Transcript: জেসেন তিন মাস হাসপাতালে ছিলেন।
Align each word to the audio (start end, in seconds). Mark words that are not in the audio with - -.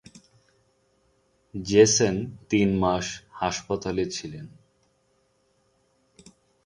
জেসেন 1.55 2.15
তিন 2.49 2.69
মাস 2.79 3.05
হাসপাতালে 3.31 4.03
ছিলেন। 4.05 4.45